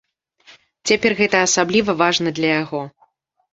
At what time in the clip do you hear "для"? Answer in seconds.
2.43-2.49